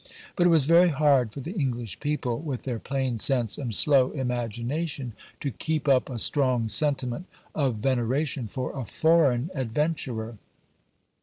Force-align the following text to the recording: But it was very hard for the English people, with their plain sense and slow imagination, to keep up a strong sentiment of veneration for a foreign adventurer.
But 0.35 0.47
it 0.47 0.49
was 0.49 0.65
very 0.65 0.89
hard 0.89 1.31
for 1.31 1.41
the 1.41 1.51
English 1.53 1.99
people, 1.99 2.39
with 2.39 2.63
their 2.63 2.79
plain 2.79 3.19
sense 3.19 3.59
and 3.59 3.71
slow 3.71 4.09
imagination, 4.09 5.13
to 5.41 5.51
keep 5.51 5.87
up 5.87 6.09
a 6.09 6.17
strong 6.17 6.67
sentiment 6.69 7.27
of 7.53 7.75
veneration 7.75 8.47
for 8.47 8.75
a 8.75 8.83
foreign 8.83 9.51
adventurer. 9.53 10.39